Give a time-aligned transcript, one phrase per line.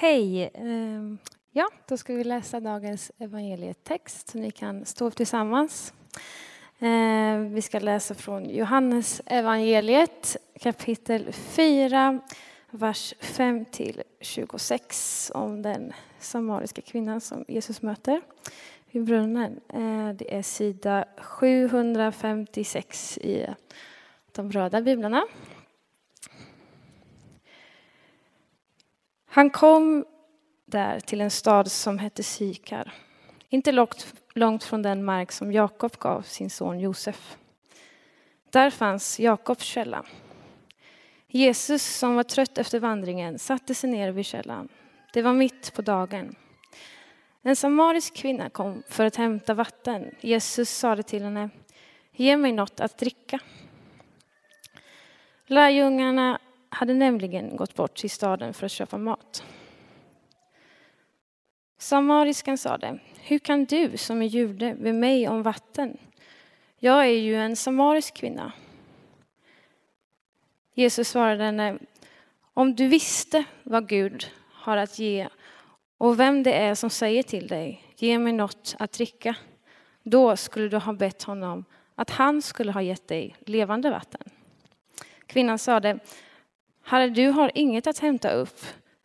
[0.00, 0.50] Hej!
[0.54, 1.18] Ehm,
[1.52, 5.92] ja, då ska vi läsa dagens evangelietext så ni kan stå upp tillsammans.
[6.78, 12.20] Ehm, vi ska läsa från Johannes evangeliet kapitel 4,
[12.70, 18.20] vers 5 till 26 om den samariska kvinnan som Jesus möter
[18.90, 19.60] vid brunnen.
[19.68, 23.46] Ehm, det är sida 756 i
[24.32, 25.24] de röda biblarna.
[29.28, 30.04] Han kom
[30.66, 32.94] där till en stad som hette Sykar,
[33.48, 37.36] inte långt, långt från den mark som Jakob gav sin son Josef.
[38.50, 40.04] Där fanns Jakobs källa.
[41.26, 44.68] Jesus, som var trött efter vandringen, satte sig ner vid källan.
[45.12, 46.34] Det var mitt på dagen.
[47.42, 50.14] En samarisk kvinna kom för att hämta vatten.
[50.20, 51.50] Jesus sade till henne,
[52.12, 53.38] ge mig något att dricka.
[55.46, 59.44] Lärjungarna hade nämligen gått bort till staden för att köpa mat.
[61.78, 65.96] Samariskan sade, hur kan du som är jude be mig om vatten?
[66.78, 68.52] Jag är ju en samarisk kvinna.
[70.74, 71.78] Jesus svarade henne,
[72.54, 75.28] om du visste vad Gud har att ge
[75.98, 79.36] och vem det är som säger till dig, ge mig något att dricka,
[80.02, 84.22] då skulle du ha bett honom att han skulle ha gett dig levande vatten.
[85.26, 85.98] Kvinnan sade,
[86.90, 88.60] Herre, du har inget att hämta upp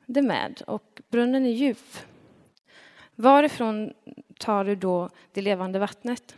[0.06, 1.98] det med och brunnen är djup.
[3.16, 3.94] Varifrån
[4.40, 6.36] tar du då det levande vattnet?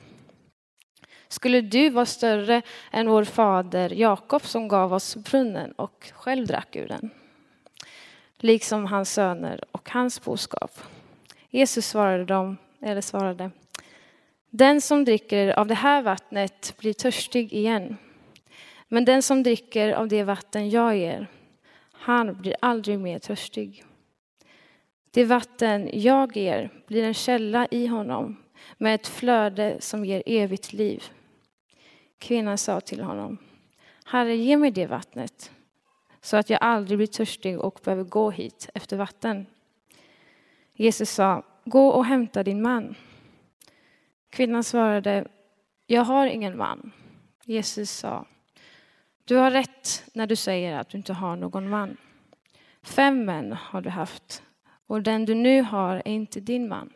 [1.27, 6.75] Skulle du vara större än vår fader Jakob som gav oss brunnen och själv drack
[6.75, 7.09] ur den?
[8.38, 10.71] Liksom hans söner och hans boskap.
[11.49, 13.51] Jesus svarade dem, eller svarade,
[14.49, 17.97] den som dricker av det här vattnet blir törstig igen.
[18.88, 21.28] Men den som dricker av det vatten jag ger,
[21.91, 23.83] han blir aldrig mer törstig.
[25.11, 28.36] Det vatten jag ger blir en källa i honom
[28.78, 31.03] med ett flöde som ger evigt liv.
[32.19, 33.38] Kvinnan sa till honom,
[34.06, 35.51] Herre, ge mig det vattnet
[36.22, 39.45] så att jag aldrig blir törstig och behöver gå hit efter vatten.
[40.74, 42.95] Jesus sa, gå och hämta din man.
[44.29, 45.28] Kvinnan svarade,
[45.88, 46.91] jag har ingen man.
[47.44, 48.25] Jesus sa,
[49.25, 51.97] du har rätt när du säger att du inte har någon man.
[52.84, 54.44] Fem män har du haft
[54.88, 56.94] och den du nu har är inte din man.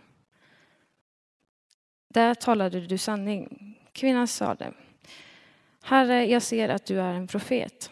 [2.07, 3.75] Där talade du sanning.
[3.91, 4.73] Kvinnan sade,
[5.81, 7.91] Herre, jag ser att du är en profet.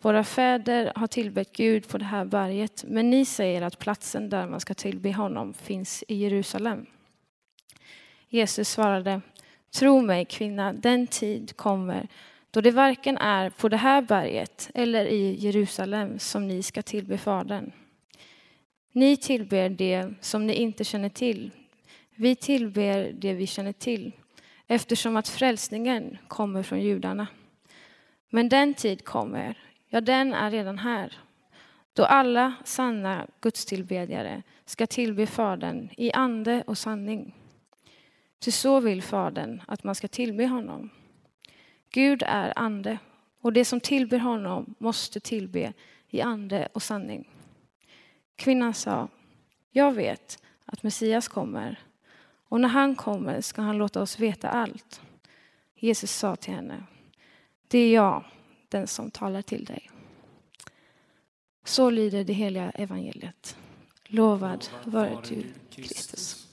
[0.00, 4.46] Våra fäder har tillbett Gud på det här berget, men ni säger att platsen där
[4.46, 6.86] man ska tillbe honom finns i Jerusalem.
[8.28, 9.20] Jesus svarade,
[9.70, 12.08] tro mig kvinna, den tid kommer
[12.50, 17.18] då det varken är på det här berget eller i Jerusalem som ni ska tillbe
[17.18, 17.72] Fadern.
[18.92, 21.50] Ni tillber det som ni inte känner till.
[22.14, 24.12] Vi tillber det vi känner till
[24.66, 27.26] eftersom att frälsningen kommer från judarna.
[28.30, 29.58] Men den tid kommer,
[29.88, 31.18] ja den är redan här,
[31.92, 37.34] då alla sanna gudstillbedjare ska tillbe Fadern i ande och sanning.
[38.40, 40.90] Ty så vill Fadern att man ska tillbe honom.
[41.90, 42.98] Gud är ande
[43.40, 45.72] och det som tillber honom måste tillbe
[46.08, 47.28] i ande och sanning.
[48.36, 49.08] Kvinnan sa,
[49.70, 51.78] jag vet att Messias kommer
[52.48, 55.00] och när han kommer ska han låta oss veta allt.
[55.74, 56.84] Jesus sa till henne,
[57.68, 58.24] det är jag,
[58.68, 59.90] den som talar till dig.
[61.64, 63.56] Så lyder det heliga evangeliet.
[64.06, 66.48] Lovad vare du, Kristus.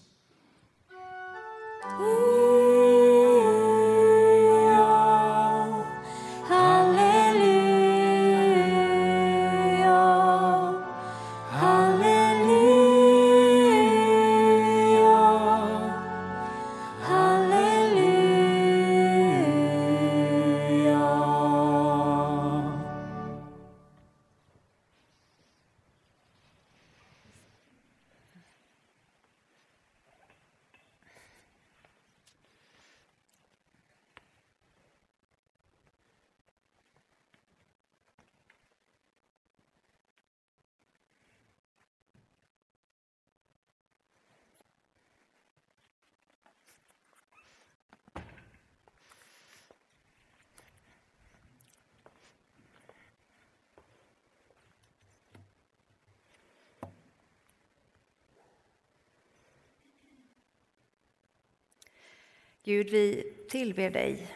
[62.65, 64.27] Gud, vi tillber dig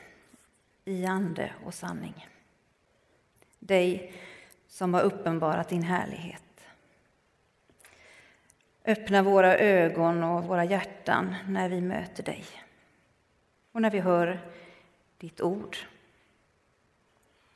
[0.85, 2.27] i ande och sanning.
[3.59, 4.13] Dig
[4.67, 6.43] som har uppenbarat din härlighet.
[8.85, 12.45] Öppna våra ögon och våra hjärtan när vi möter dig
[13.71, 14.39] och när vi hör
[15.17, 15.77] ditt ord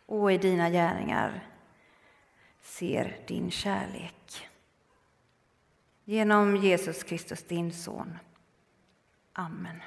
[0.06, 1.48] och i dina gärningar
[2.62, 4.48] ser din kärlek.
[6.04, 8.18] Genom Jesus Kristus, din son.
[9.34, 9.82] Amen.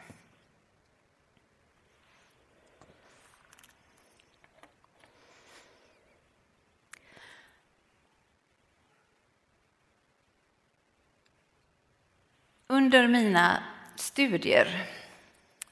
[12.76, 13.62] Under mina
[13.94, 14.87] studier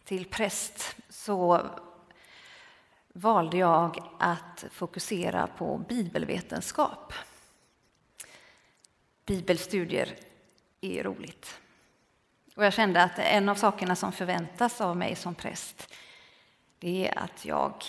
[0.04, 1.70] till präst så
[3.12, 7.12] valde jag att fokusera på bibelvetenskap.
[9.26, 10.16] Bibelstudier
[10.80, 11.60] är roligt.
[12.56, 15.94] Och jag kände att en av sakerna som förväntas av mig som präst
[16.78, 17.84] det är att jag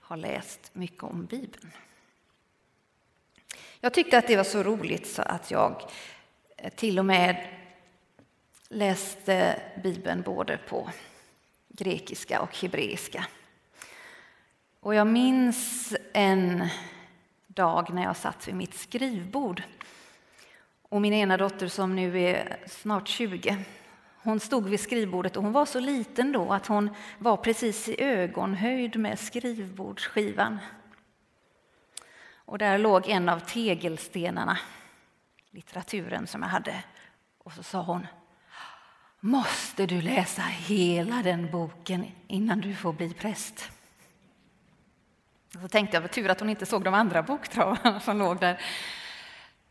[0.00, 1.72] har läst mycket om Bibeln.
[3.80, 5.90] Jag tyckte att det var så roligt så att jag
[6.76, 7.58] till och med
[8.72, 10.90] läste Bibeln både på
[11.68, 13.26] grekiska och hebreiska.
[14.80, 16.68] Och jag minns en
[17.46, 19.62] dag när jag satt vid mitt skrivbord.
[20.82, 23.64] Och min ena dotter som nu är snart 20,
[24.22, 28.02] hon stod vid skrivbordet och hon var så liten då att hon var precis i
[28.02, 30.58] ögonhöjd med skrivbordsskivan.
[32.34, 34.58] Och där låg en av tegelstenarna,
[35.50, 36.84] litteraturen som jag hade.
[37.38, 38.06] Och så sa hon
[39.24, 43.70] Måste du läsa hela den boken innan du får bli präst?
[45.52, 48.60] Så tänkte jag, tur att hon inte såg de andra boktravarna som låg där.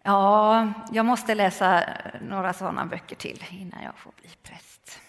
[0.03, 1.83] Ja, jag måste läsa
[2.21, 4.99] några sådana böcker till innan jag får bli präst.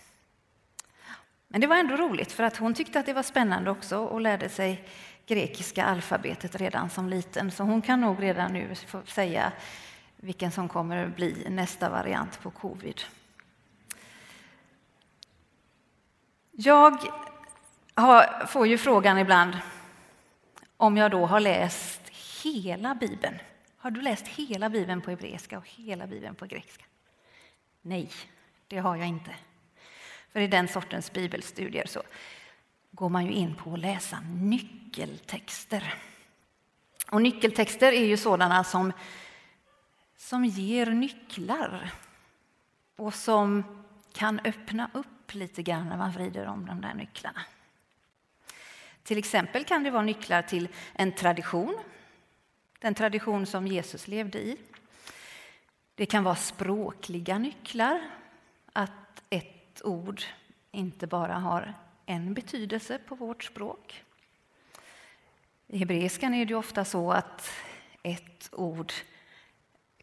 [1.48, 4.20] Men det var ändå roligt, för att hon tyckte att det var spännande också och
[4.20, 4.88] lärde sig
[5.26, 7.50] grekiska alfabetet redan som liten.
[7.50, 9.52] Så hon kan nog redan nu få säga
[10.16, 13.02] vilken som kommer att bli nästa variant på covid.
[16.54, 16.98] Jag
[17.94, 19.58] har, får ju frågan ibland
[20.76, 22.00] om jag då har läst
[22.42, 23.38] hela Bibeln.
[23.76, 26.84] Har du läst hela Bibeln på hebreiska och hela Bibeln på grekiska?
[27.82, 28.10] Nej,
[28.68, 29.34] det har jag inte.
[30.32, 32.02] För i den sortens bibelstudier så
[32.90, 35.94] går man ju in på att läsa nyckeltexter.
[37.10, 38.92] Och nyckeltexter är ju sådana som,
[40.16, 41.90] som ger nycklar
[42.96, 43.64] och som
[44.12, 47.40] kan öppna upp lite grann när man vrider om de där nycklarna.
[49.02, 51.78] Till exempel kan det vara nycklar till en tradition,
[52.78, 54.56] den tradition som Jesus levde i.
[55.94, 58.00] Det kan vara språkliga nycklar,
[58.72, 60.22] att ett ord
[60.70, 61.74] inte bara har
[62.06, 64.04] en betydelse på vårt språk.
[65.66, 67.50] I hebreiskan är det ofta så att
[68.02, 68.92] ett ord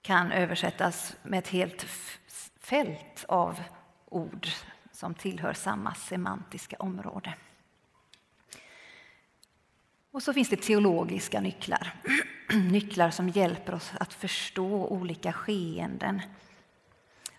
[0.02, 1.86] kan översättas med ett helt
[2.60, 3.64] fält av
[4.06, 4.48] ord
[5.00, 7.34] som tillhör samma semantiska område.
[10.12, 11.94] Och så finns det teologiska nycklar.
[12.72, 16.22] Nycklar som hjälper oss att förstå olika skeenden.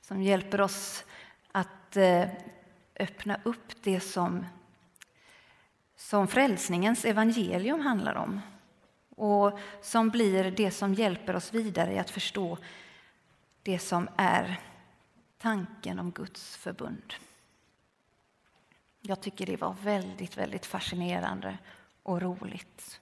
[0.00, 1.04] Som hjälper oss
[1.52, 2.28] att eh,
[2.96, 4.46] öppna upp det som,
[5.96, 8.40] som frälsningens evangelium handlar om.
[9.16, 12.58] Och som blir det som hjälper oss vidare i att förstå
[13.62, 14.60] det som är
[15.38, 17.14] tanken om Guds förbund.
[19.00, 21.58] Jag tycker det var väldigt, väldigt fascinerande
[22.02, 23.00] och roligt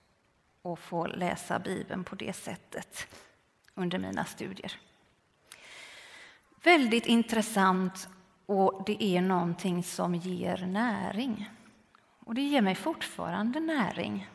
[0.63, 3.07] att få läsa Bibeln på det sättet
[3.75, 4.81] under mina studier.
[6.63, 8.09] Väldigt intressant
[8.47, 11.51] och det är någonting som ger näring.
[12.19, 14.29] Och det ger mig fortfarande näring.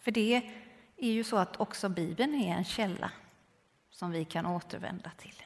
[0.00, 0.50] För det
[0.96, 3.10] är ju så att också Bibeln är en källa
[3.90, 5.42] som vi kan återvända till.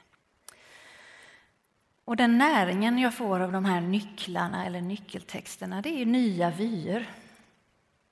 [2.08, 7.10] Och den näringen jag får av de här nycklarna eller nyckeltexterna, det är nya vyer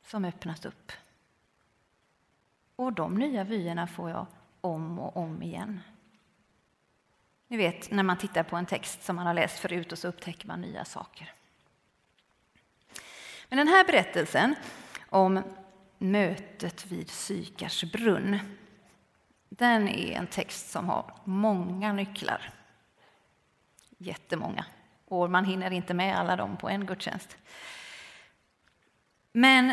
[0.07, 0.93] som öppnas upp.
[2.77, 4.27] Och de nya vyerna får jag
[4.61, 5.81] om och om igen.
[7.49, 10.09] Ni vet när man tittar på en text som man har läst förut och så
[10.09, 11.33] upptäcker man nya saker.
[13.49, 14.55] Men den här berättelsen
[15.09, 15.43] om
[15.99, 18.39] mötet vid Sykars brunn,
[19.49, 22.56] den är en text som har många nycklar.
[23.99, 24.65] Jättemånga.
[25.05, 27.37] Och man hinner inte med alla dem på en gudstjänst.
[29.33, 29.73] Men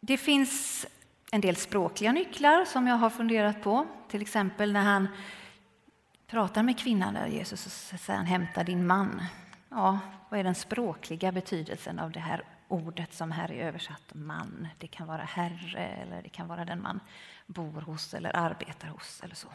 [0.00, 0.86] det finns
[1.32, 3.86] en del språkliga nycklar som jag har funderat på.
[4.08, 5.08] Till exempel när han
[6.26, 9.22] pratar med kvinnan där Jesus och säger han hämta din man.
[9.68, 14.68] Ja, vad är den språkliga betydelsen av det här ordet som här är översatt man?
[14.78, 17.00] Det kan vara herre eller det kan vara den man
[17.46, 19.48] bor hos eller arbetar hos eller så.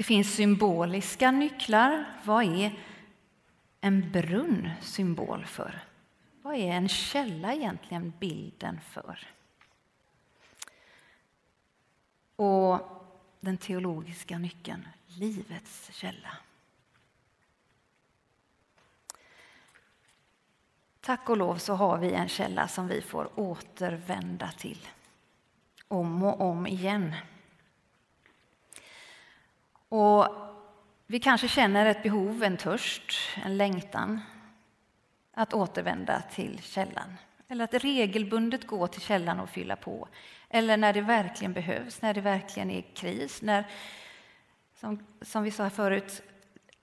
[0.00, 2.04] Det finns symboliska nycklar.
[2.24, 2.78] Vad är
[3.80, 5.84] en brunn symbol för?
[6.42, 9.28] Vad är en källa egentligen bilden för?
[12.36, 12.80] Och
[13.40, 16.36] den teologiska nyckeln, livets källa.
[21.00, 24.88] Tack och lov så har vi en källa som vi får återvända till
[25.88, 27.14] om och om igen.
[29.90, 30.28] Och
[31.06, 33.12] vi kanske känner ett behov, en törst,
[33.44, 34.20] en längtan
[35.32, 37.16] att återvända till källan.
[37.48, 40.08] Eller att regelbundet gå till källan och fylla på.
[40.48, 43.42] Eller när det verkligen behövs, när det verkligen är kris.
[43.42, 43.66] När,
[44.74, 46.22] som, som vi sa förut,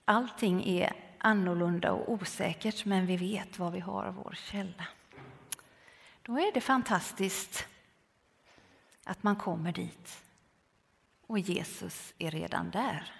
[0.05, 4.87] allting är annorlunda och osäkert men vi vet var vi har vår källa.
[6.21, 7.67] Då är det fantastiskt
[9.03, 10.26] att man kommer dit
[11.27, 13.11] och Jesus är redan där.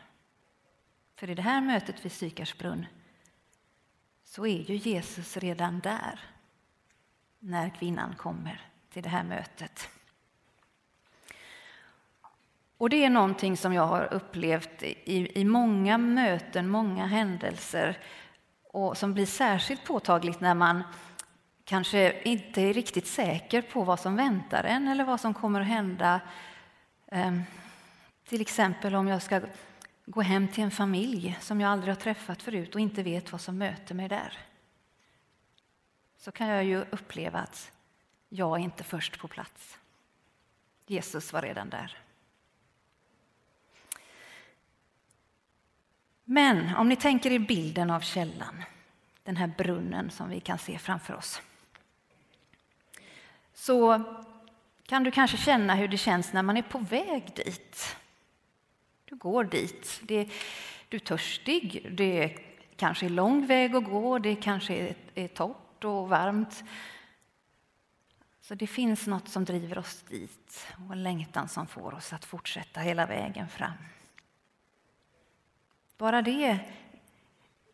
[1.15, 2.85] För i det här mötet vid Sykarsbrunn
[4.23, 6.19] så är ju Jesus redan där
[7.39, 9.89] när kvinnan kommer till det här mötet.
[12.77, 17.97] Och det är någonting som jag har upplevt i, i många möten, många händelser
[18.63, 20.83] och som blir särskilt påtagligt när man
[21.63, 25.67] kanske inte är riktigt säker på vad som väntar en eller vad som kommer att
[25.67, 26.21] hända.
[27.11, 27.43] Ehm,
[28.27, 29.41] till exempel om jag ska
[30.05, 33.41] gå hem till en familj som jag aldrig har träffat förut och inte vet vad
[33.41, 34.37] som möter mig där.
[36.17, 37.71] Så kan jag ju uppleva att
[38.29, 39.77] jag är inte först på plats.
[40.85, 41.97] Jesus var redan där.
[46.23, 48.63] Men om ni tänker er bilden av källan,
[49.23, 51.41] den här brunnen som vi kan se framför oss.
[53.53, 54.03] Så
[54.85, 57.97] kan du kanske känna hur det känns när man är på väg dit.
[59.09, 60.01] Du går dit.
[60.03, 60.29] Det,
[60.89, 62.39] du är törstig, det är
[62.75, 66.63] kanske är lång väg att gå, det kanske är, är torrt och varmt.
[68.41, 72.25] Så det finns något som driver oss dit och en längtan som får oss att
[72.25, 73.73] fortsätta hela vägen fram.
[75.97, 76.59] Bara det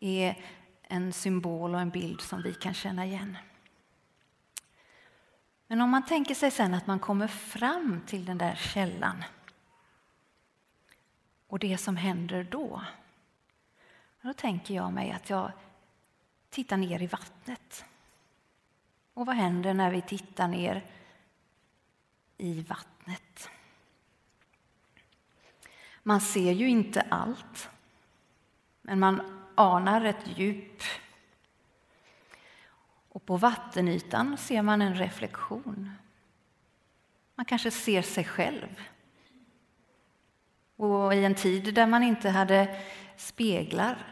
[0.00, 0.42] är
[0.82, 3.36] en symbol och en bild som vi kan känna igen.
[5.66, 9.24] Men om man tänker sig sen att man kommer fram till den där källan
[11.54, 12.82] och det som händer då.
[14.22, 15.52] Då tänker jag mig att jag
[16.50, 17.84] tittar ner i vattnet.
[19.14, 20.84] Och vad händer när vi tittar ner
[22.36, 23.50] i vattnet?
[26.02, 27.68] Man ser ju inte allt.
[28.82, 30.82] Men man anar ett djup.
[33.08, 35.90] Och på vattenytan ser man en reflektion.
[37.34, 38.80] Man kanske ser sig själv.
[40.84, 42.80] Och i en tid där man inte hade
[43.16, 44.06] speglar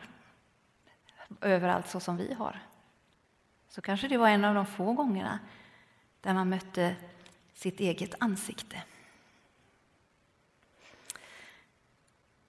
[1.40, 2.60] överallt så som vi har
[3.72, 5.38] så kanske det var en av de få gångerna
[6.20, 6.96] där man mötte
[7.54, 8.82] sitt eget ansikte.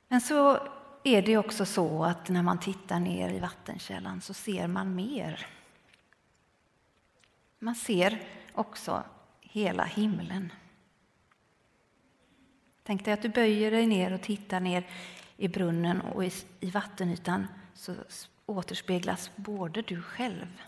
[0.07, 0.67] Men så
[1.03, 5.47] är det också så att när man tittar ner i vattenkällan så ser man mer.
[7.59, 8.21] Man ser
[8.53, 9.03] också
[9.41, 10.53] hela himlen.
[12.83, 14.87] Tänk dig att du böjer dig ner och tittar ner
[15.37, 17.95] i brunnen och i, i vattenytan så
[18.45, 20.61] återspeglas både du själv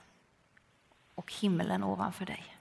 [1.15, 2.55] och himlen ovanför dig.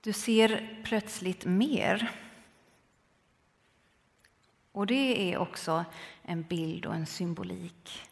[0.00, 2.10] Du ser plötsligt mer
[4.72, 5.84] och det är också
[6.22, 8.02] en bild och en symbolik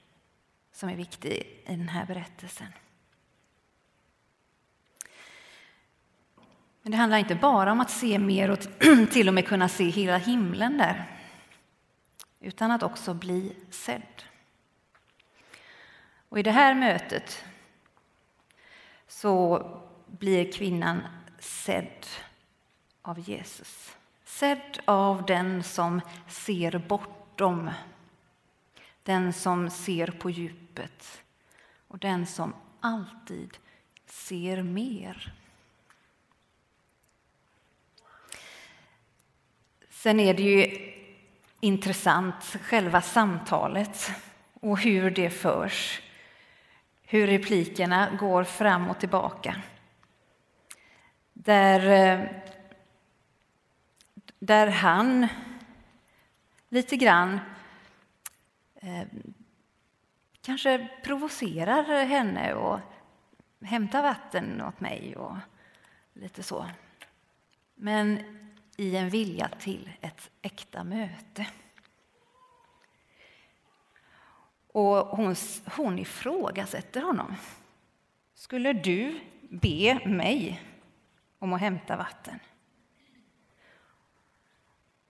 [0.73, 1.33] som är viktig
[1.67, 2.73] i den här berättelsen.
[6.83, 8.59] Men det handlar inte bara om att se mer och
[9.11, 11.05] till och med kunna se hela himlen där,
[12.41, 14.23] utan att också bli sedd.
[16.29, 17.45] Och i det här mötet
[19.09, 19.67] så
[20.07, 21.03] blir kvinnan
[21.39, 22.07] sedd
[23.03, 23.97] av Jesus.
[24.25, 27.71] Sedd av den som ser bortom,
[29.03, 31.23] den som ser på djupet
[31.89, 33.59] och den som alltid
[34.07, 35.33] ser mer.
[40.03, 40.93] Sen är det ju
[41.61, 44.11] intressant, själva samtalet
[44.61, 46.03] och hur det förs.
[47.03, 49.63] Hur replikerna går fram och tillbaka.
[51.33, 52.27] Där eh,
[54.39, 55.29] där han
[56.69, 57.41] lite grann
[58.75, 59.07] eh,
[60.41, 62.81] kanske provocerar henne och
[63.61, 65.37] hämtar vatten åt mig och
[66.13, 66.67] lite så.
[67.75, 68.42] Men
[68.77, 71.47] i en vilja till ett äkta möte.
[74.73, 75.37] Och hon,
[75.77, 77.37] hon ifrågasätter honom.
[78.35, 80.63] Skulle du be mig
[81.39, 82.39] om att hämta vatten?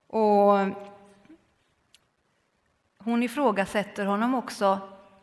[0.07, 0.59] Och
[2.99, 4.81] hon ifrågasätter honom också.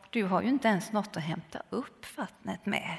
[0.09, 2.97] Du har ju inte ens något att hämta upp vattnet med.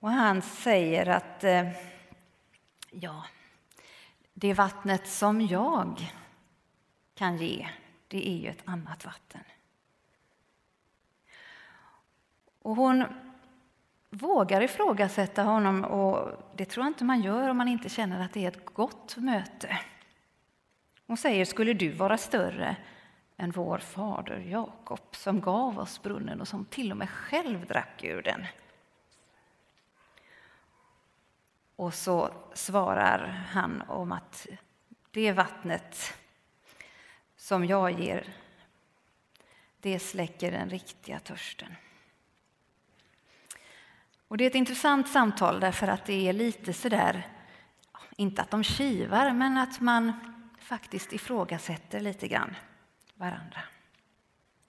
[0.00, 1.68] Och han säger att eh,
[3.00, 3.24] ja,
[4.34, 6.12] det vattnet som jag
[7.14, 7.68] kan ge,
[8.08, 9.40] det är ju ett annat vatten.
[12.62, 13.04] Och hon
[14.10, 18.32] vågar ifrågasätta honom och det tror jag inte man gör om man inte känner att
[18.32, 19.78] det är ett gott möte.
[21.06, 22.76] Hon säger, skulle du vara större
[23.36, 28.04] än vår fader Jakob som gav oss brunnen och som till och med själv drack
[28.04, 28.46] ur den?
[31.78, 34.46] Och så svarar han om att
[35.10, 36.14] det vattnet
[37.36, 38.34] som jag ger,
[39.80, 41.76] det släcker den riktiga törsten.
[44.28, 47.26] Och det är ett intressant samtal därför att det är lite sådär,
[48.16, 50.12] inte att de kivar, men att man
[50.58, 52.56] faktiskt ifrågasätter lite grann
[53.14, 53.60] varandra.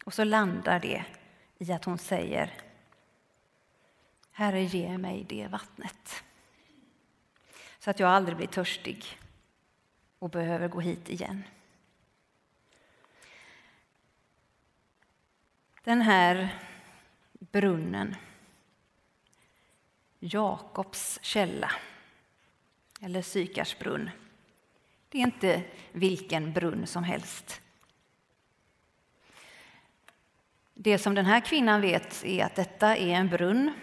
[0.05, 1.05] Och så landar det
[1.57, 2.53] i att hon säger
[4.31, 6.23] Herre, ge mig det vattnet
[7.79, 9.05] så att jag aldrig blir törstig
[10.19, 11.43] och behöver gå hit igen.
[15.83, 16.59] Den här
[17.39, 18.15] brunnen,
[20.19, 21.71] Jakobs källa,
[23.01, 24.09] eller Sykars brunn,
[25.09, 27.61] det är inte vilken brunn som helst.
[30.73, 33.73] Det som den här kvinnan vet är att detta är en brunn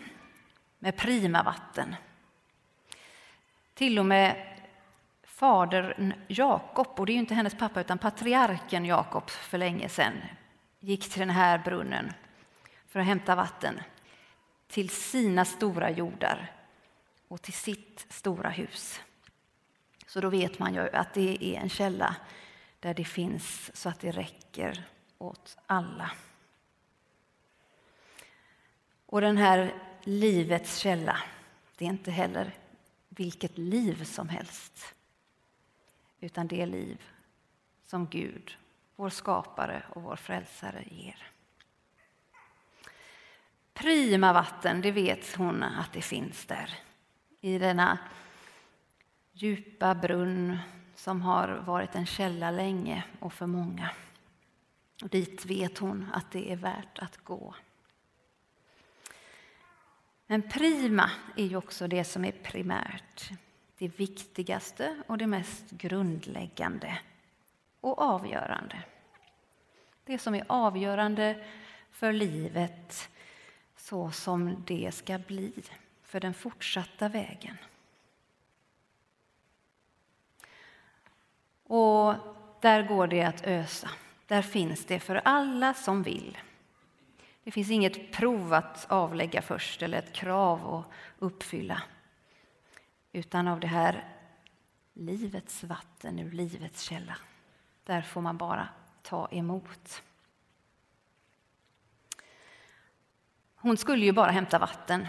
[0.78, 1.96] med prima vatten.
[3.76, 4.58] Till och med
[5.22, 10.12] fadern Jakob, och det är ju inte hennes pappa utan patriarken Jakob för länge sedan,
[10.80, 12.12] gick till den här brunnen
[12.88, 13.80] för att hämta vatten
[14.68, 16.52] till sina stora jordar
[17.28, 19.00] och till sitt stora hus.
[20.06, 22.16] Så då vet man ju att det är en källa
[22.80, 24.84] där det finns så att det räcker
[25.18, 26.10] åt alla.
[29.06, 31.18] Och den här livets källa,
[31.76, 32.54] det är inte heller
[33.16, 34.94] vilket liv som helst,
[36.20, 37.02] utan det liv
[37.86, 38.56] som Gud,
[38.96, 41.32] vår skapare och vår frälsare ger.
[43.74, 46.78] Prima vatten, det vet hon att det finns där.
[47.40, 47.98] I denna
[49.32, 50.58] djupa brunn
[50.94, 53.90] som har varit en källa länge och för många.
[55.02, 57.54] Och dit vet hon att det är värt att gå.
[60.26, 63.30] Men prima är ju också det som är primärt,
[63.78, 66.98] det viktigaste och det mest grundläggande
[67.80, 68.82] och avgörande.
[70.04, 71.46] Det som är avgörande
[71.90, 73.08] för livet
[73.76, 75.52] så som det ska bli
[76.02, 77.56] för den fortsatta vägen.
[81.62, 82.14] Och
[82.60, 83.90] där går det att ösa.
[84.26, 86.38] Där finns det för alla som vill.
[87.46, 91.82] Det finns inget prov att avlägga först eller ett krav att uppfylla.
[93.12, 94.14] Utan av det här
[94.92, 97.18] livets vatten ur livets källa.
[97.84, 98.68] Där får man bara
[99.02, 100.02] ta emot.
[103.54, 105.06] Hon skulle ju bara hämta vatten.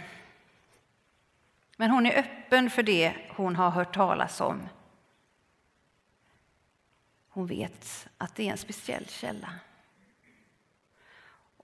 [1.75, 4.69] Men hon är öppen för det hon har hört talas om.
[7.29, 9.53] Hon vet att det är en speciell källa.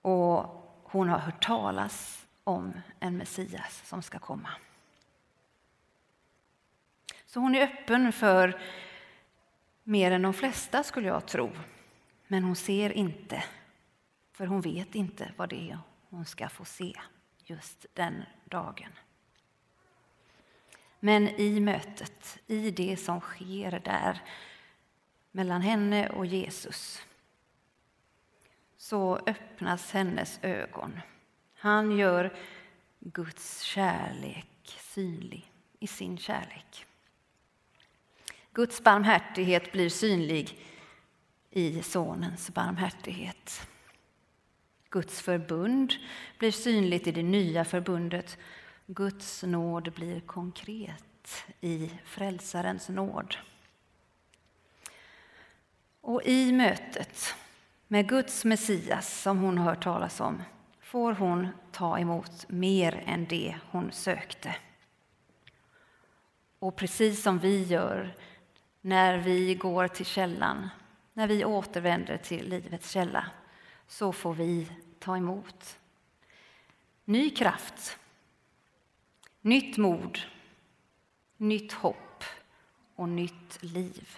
[0.01, 0.62] Och
[0.93, 4.49] hon har hört talas om en Messias som ska komma.
[7.25, 8.61] Så hon är öppen för
[9.83, 11.51] mer än de flesta, skulle jag tro.
[12.27, 13.43] Men hon ser inte,
[14.31, 15.79] för hon vet inte vad det är
[16.09, 16.93] hon ska få se
[17.37, 18.89] just den dagen.
[20.99, 24.21] Men i mötet, i det som sker där
[25.31, 27.01] mellan henne och Jesus
[28.93, 30.99] så öppnas hennes ögon.
[31.53, 32.33] Han gör
[32.99, 36.85] Guds kärlek synlig i sin kärlek.
[38.51, 40.65] Guds barmhärtighet blir synlig
[41.49, 43.67] i Sonens barmhärtighet.
[44.89, 45.93] Guds förbund
[46.39, 48.37] blir synligt i det nya förbundet.
[48.85, 53.35] Guds nåd blir konkret i Frälsarens nåd.
[56.01, 57.35] Och i mötet
[57.93, 60.43] med Guds Messias, som hon har hört talas om,
[60.81, 64.55] får hon ta emot mer än det hon sökte.
[66.59, 68.15] Och precis som vi gör
[68.81, 70.69] när vi går till källan,
[71.13, 73.25] när vi återvänder till livets källa,
[73.87, 75.79] så får vi ta emot
[77.05, 77.97] ny kraft,
[79.41, 80.19] nytt mod,
[81.37, 82.23] nytt hopp
[82.95, 84.17] och nytt liv.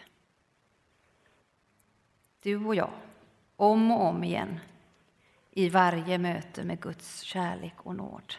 [2.41, 2.93] Du och jag,
[3.55, 4.59] om och om igen,
[5.51, 8.33] i varje möte med Guds kärlek och nåd.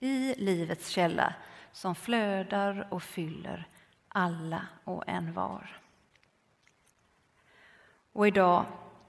[0.00, 1.34] I livets källa
[1.72, 3.68] som flödar och fyller
[4.08, 5.80] alla och en var.
[8.12, 8.64] Och idag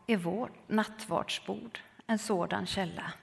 [0.07, 3.13] är vårt nattvardsbord en sådan källa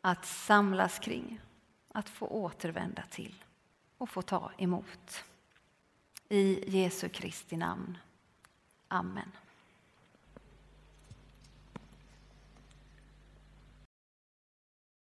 [0.00, 1.40] att samlas kring,
[1.88, 3.44] att få återvända till
[3.98, 5.24] och få ta emot.
[6.28, 7.98] I Jesu Kristi namn.
[8.88, 9.32] Amen.